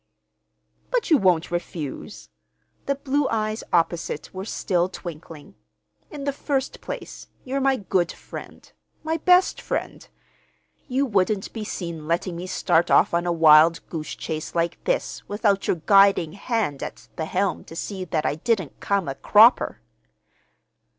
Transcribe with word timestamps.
"But 0.89 1.11
you 1.11 1.17
won't 1.19 1.51
refuse." 1.51 2.29
The 2.87 2.95
blue 2.95 3.27
eyes 3.29 3.63
opposite 3.71 4.33
were 4.33 4.45
still 4.45 4.89
twinkling. 4.89 5.53
"In 6.09 6.23
the 6.23 6.33
first 6.33 6.81
place, 6.81 7.27
you're 7.43 7.61
my 7.61 7.75
good 7.75 8.11
friend—my 8.11 9.17
best 9.17 9.61
friend. 9.61 10.07
You 10.87 11.05
wouldn't 11.05 11.53
be 11.53 11.63
seen 11.63 12.07
letting 12.07 12.35
me 12.35 12.47
start 12.47 12.89
off 12.89 13.13
on 13.13 13.27
a 13.27 13.31
wild 13.31 13.87
goose 13.89 14.15
chase 14.15 14.55
like 14.55 14.83
this 14.85 15.21
without 15.29 15.67
your 15.67 15.75
guiding 15.85 16.31
hand 16.33 16.81
at 16.81 17.07
the 17.15 17.25
helm 17.25 17.63
to 17.65 17.75
see 17.75 18.03
that 18.05 18.25
I 18.25 18.33
didn't 18.33 18.79
come 18.79 19.07
a 19.07 19.13
cropper." 19.13 19.81